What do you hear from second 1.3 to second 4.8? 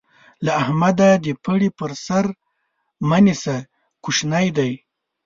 پړي سر مه نيسه؛ کوشنی دی.